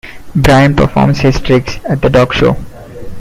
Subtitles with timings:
[0.35, 2.57] Brian performs his tricks at the dog show.